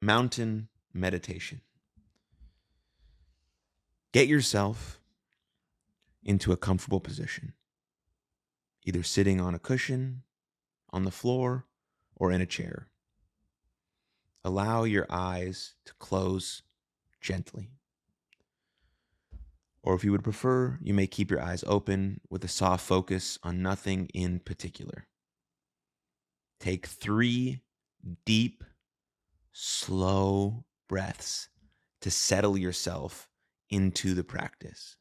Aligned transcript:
mountain 0.00 0.68
meditation. 0.92 1.60
Get 4.12 4.26
yourself 4.28 5.00
into 6.24 6.52
a 6.52 6.56
comfortable 6.56 7.00
position, 7.00 7.54
either 8.84 9.02
sitting 9.02 9.40
on 9.40 9.54
a 9.54 9.58
cushion, 9.58 10.22
on 10.90 11.04
the 11.04 11.10
floor, 11.10 11.66
or 12.16 12.32
in 12.32 12.40
a 12.40 12.46
chair. 12.46 12.88
Allow 14.44 14.84
your 14.84 15.06
eyes 15.10 15.74
to 15.84 15.94
close 15.94 16.62
gently. 17.20 17.70
Or 19.82 19.94
if 19.94 20.04
you 20.04 20.12
would 20.12 20.24
prefer, 20.24 20.78
you 20.82 20.92
may 20.92 21.06
keep 21.06 21.30
your 21.30 21.40
eyes 21.40 21.64
open 21.66 22.20
with 22.28 22.44
a 22.44 22.48
soft 22.48 22.84
focus 22.84 23.38
on 23.42 23.62
nothing 23.62 24.08
in 24.12 24.40
particular. 24.40 25.06
Take 26.58 26.86
three 26.86 27.62
deep, 28.26 28.64
slow 29.52 30.64
breaths 30.88 31.48
to 32.00 32.10
settle 32.10 32.56
yourself 32.56 33.28
into 33.70 34.14
the 34.14 34.24
practice. 34.24 34.96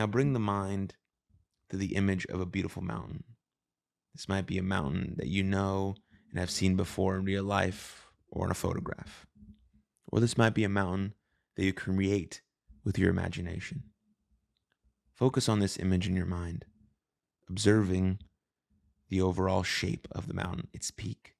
Now 0.00 0.06
bring 0.06 0.30
mm. 0.30 0.32
the 0.32 0.40
mind 0.40 0.94
to 1.68 1.76
the 1.76 1.94
image 1.94 2.24
of 2.30 2.40
a 2.40 2.46
beautiful 2.46 2.80
mountain. 2.80 3.22
This 4.14 4.30
might 4.30 4.46
be 4.46 4.56
a 4.56 4.62
mountain 4.62 5.12
that 5.18 5.26
you 5.26 5.42
know 5.42 5.94
and 6.30 6.40
have 6.40 6.50
seen 6.50 6.74
before 6.74 7.18
in 7.18 7.26
real 7.26 7.44
life 7.44 8.06
or 8.30 8.46
in 8.46 8.50
a 8.50 8.54
photograph. 8.54 9.26
Or 10.06 10.18
this 10.18 10.38
might 10.38 10.54
be 10.54 10.64
a 10.64 10.70
mountain 10.70 11.12
that 11.54 11.66
you 11.66 11.74
create 11.74 12.40
with 12.82 12.98
your 12.98 13.10
imagination. 13.10 13.82
Focus 15.12 15.50
on 15.50 15.58
this 15.58 15.78
image 15.78 16.08
in 16.08 16.16
your 16.16 16.24
mind, 16.24 16.64
observing 17.50 18.20
the 19.10 19.20
overall 19.20 19.62
shape 19.62 20.08
of 20.12 20.28
the 20.28 20.34
mountain, 20.34 20.68
its 20.72 20.90
peak, 20.90 21.34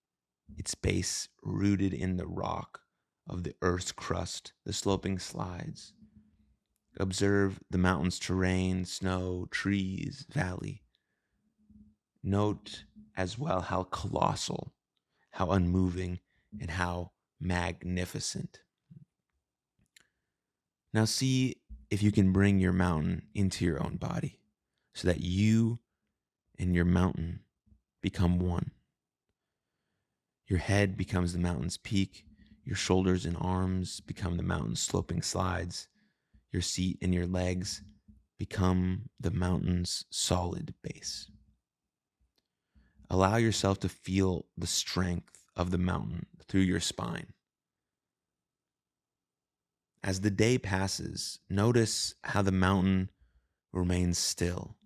its 0.58 0.74
base 0.74 1.30
rooted 1.42 1.94
in 1.94 2.18
the 2.18 2.26
rock 2.26 2.82
of 3.26 3.42
the 3.42 3.54
earth's 3.62 3.90
crust, 3.90 4.52
the 4.66 4.74
sloping 4.74 5.18
slides, 5.18 5.94
Observe 6.98 7.60
the 7.70 7.78
mountain's 7.78 8.18
terrain, 8.18 8.84
snow, 8.84 9.46
trees, 9.50 10.26
valley. 10.30 10.82
Note 12.22 12.84
as 13.16 13.38
well 13.38 13.60
how 13.60 13.84
colossal, 13.84 14.72
how 15.30 15.50
unmoving, 15.52 16.20
and 16.60 16.70
how 16.70 17.12
magnificent. 17.40 18.60
Now, 20.92 21.04
see 21.04 21.56
if 21.90 22.02
you 22.02 22.12
can 22.12 22.32
bring 22.32 22.58
your 22.58 22.72
mountain 22.72 23.22
into 23.34 23.64
your 23.64 23.82
own 23.82 23.96
body 23.96 24.38
so 24.94 25.08
that 25.08 25.20
you 25.20 25.78
and 26.58 26.74
your 26.74 26.84
mountain 26.84 27.40
become 28.02 28.38
one. 28.38 28.72
Your 30.46 30.58
head 30.58 30.96
becomes 30.96 31.32
the 31.32 31.38
mountain's 31.38 31.76
peak, 31.76 32.26
your 32.64 32.76
shoulders 32.76 33.24
and 33.24 33.36
arms 33.40 34.00
become 34.00 34.36
the 34.36 34.42
mountain's 34.42 34.80
sloping 34.80 35.22
slides, 35.22 35.88
your 36.52 36.62
seat 36.62 36.98
and 37.02 37.14
your 37.14 37.26
legs 37.26 37.82
become 38.38 39.10
the 39.20 39.30
mountain's 39.30 40.04
solid 40.10 40.74
base. 40.82 41.30
Allow 43.10 43.36
yourself 43.36 43.80
to 43.80 43.88
feel 43.88 44.46
the 44.56 44.66
strength 44.66 45.44
of 45.56 45.70
the 45.70 45.78
mountain 45.78 46.26
through 46.48 46.62
your 46.62 46.80
spine. 46.80 47.32
As 50.02 50.20
the 50.20 50.30
day 50.30 50.56
passes, 50.56 51.40
notice 51.50 52.14
how 52.24 52.40
the 52.40 52.52
mountain 52.52 53.10
remains 53.72 54.16
still, 54.16 54.76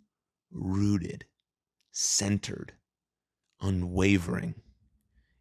rooted, 0.50 1.26
centered, 1.92 2.72
unwavering. 3.60 4.56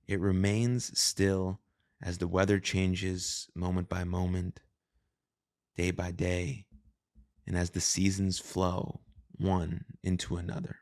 It 0.08 0.20
remains 0.20 0.98
still 1.00 1.62
as 2.02 2.20
the 2.20 2.28
weather 2.28 2.60
changes 2.60 3.50
moment 3.56 3.90
by 3.90 4.04
moment 4.04 4.60
day 5.76 5.92
by 5.92 6.12
day, 6.12 6.66
and 7.46 7.58
as 7.58 7.72
the 7.72 7.82
seasons 7.82 8.40
flow 8.40 9.02
one 9.38 9.86
into 10.04 10.38
another. 10.38 10.78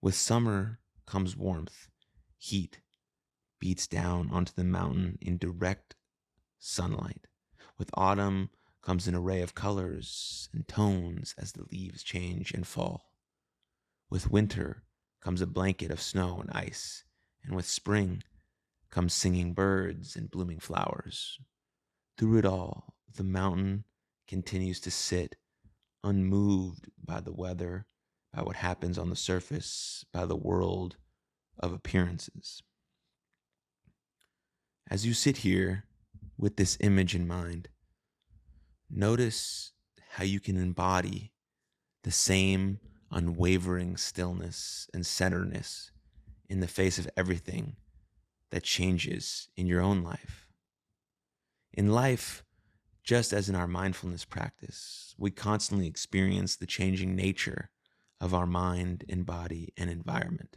With 0.00 0.14
summer 0.14 0.80
comes 1.06 1.36
warmth, 1.36 1.88
heat 2.36 2.80
beats 3.58 3.86
down 3.86 4.30
onto 4.30 4.52
the 4.54 4.64
mountain 4.64 5.18
in 5.20 5.38
direct 5.38 5.96
sunlight. 6.58 7.26
With 7.78 7.90
autumn 7.94 8.50
comes 8.82 9.08
an 9.08 9.14
array 9.14 9.42
of 9.42 9.54
colors 9.54 10.48
and 10.52 10.66
tones 10.66 11.34
as 11.38 11.52
the 11.52 11.64
leaves 11.70 12.02
change 12.02 12.52
and 12.52 12.66
fall. 12.66 13.12
With 14.10 14.30
winter 14.30 14.84
comes 15.20 15.40
a 15.40 15.46
blanket 15.46 15.90
of 15.90 16.00
snow 16.00 16.40
and 16.40 16.50
ice, 16.52 17.04
and 17.44 17.54
with 17.54 17.66
spring 17.66 18.22
comes 18.90 19.12
singing 19.12 19.52
birds 19.52 20.16
and 20.16 20.30
blooming 20.30 20.60
flowers. 20.60 21.38
Through 22.18 22.38
it 22.38 22.44
all, 22.44 22.96
the 23.14 23.22
mountain 23.22 23.84
continues 24.26 24.80
to 24.80 24.90
sit 24.90 25.36
unmoved 26.02 26.90
by 27.02 27.20
the 27.20 27.32
weather, 27.32 27.86
by 28.34 28.42
what 28.42 28.56
happens 28.56 28.98
on 28.98 29.08
the 29.08 29.16
surface, 29.16 30.04
by 30.12 30.26
the 30.26 30.36
world 30.36 30.96
of 31.60 31.72
appearances. 31.72 32.60
As 34.90 35.06
you 35.06 35.14
sit 35.14 35.38
here 35.38 35.84
with 36.36 36.56
this 36.56 36.76
image 36.80 37.14
in 37.14 37.28
mind, 37.28 37.68
notice 38.90 39.72
how 40.10 40.24
you 40.24 40.40
can 40.40 40.56
embody 40.56 41.32
the 42.02 42.10
same 42.10 42.80
unwavering 43.12 43.96
stillness 43.96 44.88
and 44.92 45.06
centeredness 45.06 45.92
in 46.48 46.58
the 46.58 46.66
face 46.66 46.98
of 46.98 47.08
everything 47.16 47.76
that 48.50 48.64
changes 48.64 49.48
in 49.56 49.68
your 49.68 49.80
own 49.80 50.02
life. 50.02 50.47
In 51.78 51.92
life, 51.92 52.42
just 53.04 53.32
as 53.32 53.48
in 53.48 53.54
our 53.54 53.68
mindfulness 53.68 54.24
practice, 54.24 55.14
we 55.16 55.30
constantly 55.30 55.86
experience 55.86 56.56
the 56.56 56.66
changing 56.66 57.14
nature 57.14 57.70
of 58.20 58.34
our 58.34 58.46
mind 58.48 59.04
and 59.08 59.24
body 59.24 59.72
and 59.76 59.88
environment, 59.88 60.56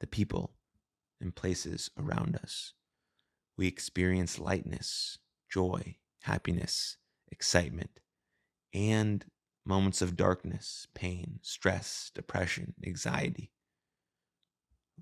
the 0.00 0.06
people 0.06 0.54
and 1.20 1.36
places 1.36 1.90
around 1.98 2.34
us. 2.34 2.72
We 3.58 3.66
experience 3.66 4.38
lightness, 4.38 5.18
joy, 5.50 5.96
happiness, 6.22 6.96
excitement, 7.30 8.00
and 8.72 9.26
moments 9.66 10.00
of 10.00 10.16
darkness, 10.16 10.86
pain, 10.94 11.40
stress, 11.42 12.10
depression, 12.14 12.72
anxiety. 12.86 13.52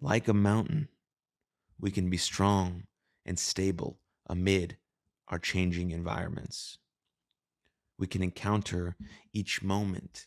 Like 0.00 0.26
a 0.26 0.34
mountain, 0.34 0.88
we 1.78 1.92
can 1.92 2.10
be 2.10 2.16
strong 2.16 2.88
and 3.24 3.38
stable 3.38 4.00
amid 4.28 4.78
our 5.28 5.38
changing 5.38 5.90
environments. 5.90 6.78
We 7.98 8.06
can 8.06 8.22
encounter 8.22 8.96
each 9.32 9.62
moment 9.62 10.26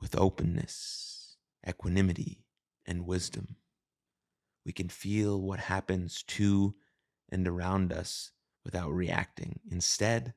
with 0.00 0.18
openness, 0.18 1.36
equanimity, 1.68 2.44
and 2.86 3.06
wisdom. 3.06 3.56
We 4.64 4.72
can 4.72 4.88
feel 4.88 5.40
what 5.40 5.60
happens 5.60 6.22
to 6.24 6.74
and 7.30 7.46
around 7.46 7.92
us 7.92 8.32
without 8.64 8.90
reacting. 8.90 9.60
Instead, 9.70 10.34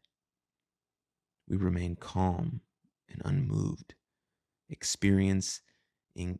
we 1.47 1.57
remain 1.57 1.95
calm 1.95 2.61
and 3.09 3.21
unmoved, 3.25 3.93
experiencing 4.69 5.59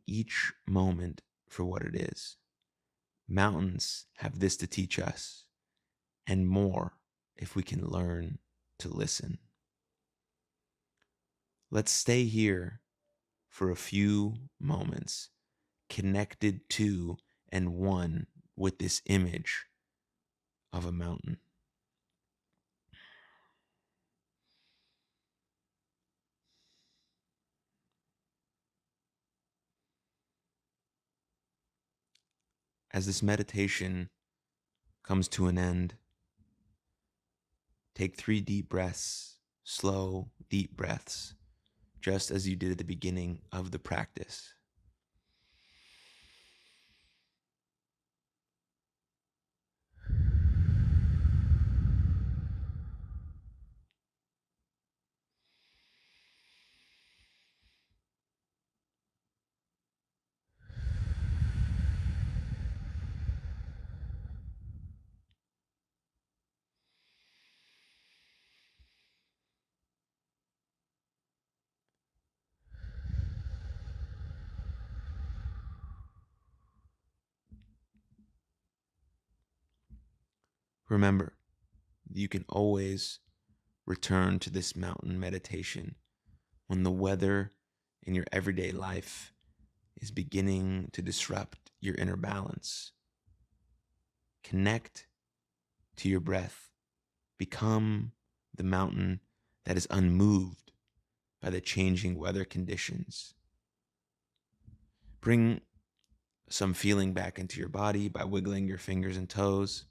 each 0.07 0.53
moment 0.65 1.21
for 1.47 1.65
what 1.65 1.83
it 1.83 1.95
is. 1.95 2.37
Mountains 3.27 4.07
have 4.15 4.39
this 4.39 4.57
to 4.57 4.67
teach 4.67 4.99
us 4.99 5.45
and 6.27 6.47
more 6.47 6.93
if 7.41 7.55
we 7.55 7.63
can 7.63 7.83
learn 7.83 8.37
to 8.77 8.87
listen. 8.87 9.39
Let's 11.71 11.91
stay 11.91 12.25
here 12.25 12.81
for 13.49 13.71
a 13.71 13.75
few 13.75 14.35
moments, 14.59 15.29
connected 15.89 16.69
to 16.69 17.17
and 17.51 17.73
one 17.73 18.27
with 18.55 18.77
this 18.77 19.01
image 19.07 19.65
of 20.71 20.85
a 20.85 20.91
mountain. 20.91 21.37
As 32.93 33.05
this 33.05 33.23
meditation 33.23 34.09
comes 35.03 35.27
to 35.29 35.47
an 35.47 35.57
end, 35.57 35.95
take 38.01 38.17
three 38.17 38.41
deep 38.41 38.67
breaths, 38.67 39.37
slow, 39.63 40.27
deep 40.49 40.75
breaths, 40.75 41.35
just 42.01 42.31
as 42.31 42.47
you 42.47 42.55
did 42.55 42.71
at 42.71 42.79
the 42.79 42.83
beginning 42.83 43.39
of 43.51 43.69
the 43.69 43.77
practice. 43.77 44.55
Remember, 80.91 81.37
you 82.11 82.27
can 82.27 82.43
always 82.49 83.19
return 83.85 84.39
to 84.39 84.49
this 84.49 84.75
mountain 84.75 85.17
meditation 85.17 85.95
when 86.67 86.83
the 86.83 86.91
weather 86.91 87.51
in 88.03 88.13
your 88.13 88.25
everyday 88.33 88.73
life 88.73 89.31
is 90.01 90.11
beginning 90.11 90.89
to 90.91 91.01
disrupt 91.01 91.71
your 91.79 91.95
inner 91.95 92.17
balance. 92.17 92.91
Connect 94.43 95.07
to 95.95 96.09
your 96.09 96.19
breath. 96.19 96.71
Become 97.37 98.11
the 98.53 98.65
mountain 98.65 99.21
that 99.63 99.77
is 99.77 99.87
unmoved 99.89 100.73
by 101.41 101.51
the 101.51 101.61
changing 101.61 102.19
weather 102.19 102.43
conditions. 102.43 103.33
Bring 105.21 105.61
some 106.49 106.73
feeling 106.73 107.13
back 107.13 107.39
into 107.39 107.61
your 107.61 107.69
body 107.69 108.09
by 108.09 108.25
wiggling 108.25 108.67
your 108.67 108.77
fingers 108.77 109.15
and 109.15 109.29
toes. 109.29 109.85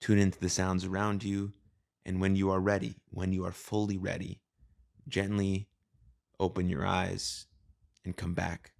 Tune 0.00 0.18
into 0.18 0.38
the 0.38 0.48
sounds 0.48 0.84
around 0.84 1.24
you. 1.24 1.52
And 2.04 2.20
when 2.20 2.36
you 2.36 2.50
are 2.50 2.60
ready, 2.60 2.96
when 3.10 3.32
you 3.32 3.44
are 3.44 3.52
fully 3.52 3.98
ready, 3.98 4.40
gently 5.08 5.68
open 6.38 6.68
your 6.68 6.86
eyes 6.86 7.46
and 8.04 8.16
come 8.16 8.34
back 8.34 8.72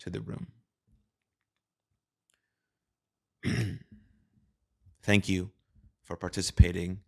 to 0.00 0.10
the 0.10 0.20
room. 0.20 0.48
Thank 5.02 5.28
you 5.28 5.52
for 6.02 6.16
participating 6.16 7.00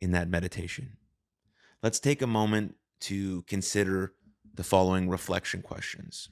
in 0.00 0.12
that 0.12 0.28
meditation. 0.28 0.96
Let's 1.82 2.00
take 2.00 2.22
a 2.22 2.26
moment 2.26 2.76
to 3.00 3.42
consider 3.42 4.14
the 4.54 4.64
following 4.64 5.08
reflection 5.08 5.62
questions. 5.62 6.28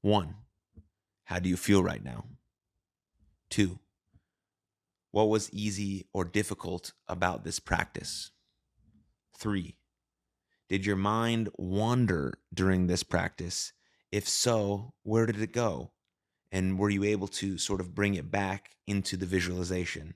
One, 0.00 0.34
how 1.24 1.38
do 1.38 1.48
you 1.48 1.56
feel 1.56 1.82
right 1.82 2.04
now? 2.04 2.24
Two, 3.50 3.78
what 5.14 5.28
was 5.28 5.48
easy 5.52 6.08
or 6.12 6.24
difficult 6.24 6.92
about 7.06 7.44
this 7.44 7.60
practice? 7.60 8.32
Three, 9.38 9.76
did 10.68 10.84
your 10.84 10.96
mind 10.96 11.50
wander 11.56 12.34
during 12.52 12.88
this 12.88 13.04
practice? 13.04 13.72
If 14.10 14.28
so, 14.28 14.92
where 15.04 15.26
did 15.26 15.40
it 15.40 15.52
go? 15.52 15.92
And 16.50 16.80
were 16.80 16.90
you 16.90 17.04
able 17.04 17.28
to 17.28 17.58
sort 17.58 17.80
of 17.80 17.94
bring 17.94 18.14
it 18.14 18.32
back 18.32 18.70
into 18.88 19.16
the 19.16 19.24
visualization? 19.24 20.14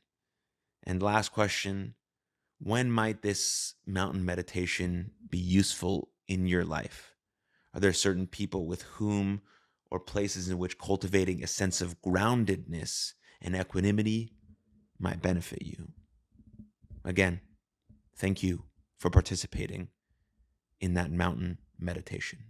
And 0.82 1.00
last 1.00 1.28
question 1.28 1.94
when 2.58 2.90
might 2.90 3.22
this 3.22 3.74
mountain 3.86 4.24
meditation 4.24 5.12
be 5.30 5.38
useful 5.38 6.08
in 6.26 6.48
your 6.48 6.64
life? 6.64 7.14
Are 7.72 7.78
there 7.78 7.92
certain 7.92 8.26
people 8.26 8.66
with 8.66 8.82
whom 8.82 9.42
or 9.92 10.00
places 10.00 10.48
in 10.48 10.58
which 10.58 10.76
cultivating 10.76 11.44
a 11.44 11.46
sense 11.46 11.80
of 11.80 12.02
groundedness 12.02 13.12
and 13.40 13.54
equanimity 13.54 14.32
might 14.98 15.22
benefit 15.22 15.62
you. 15.62 15.88
Again, 17.04 17.40
thank 18.16 18.42
you 18.42 18.64
for 18.98 19.10
participating 19.10 19.88
in 20.80 20.94
that 20.94 21.10
mountain 21.10 21.58
meditation. 21.78 22.40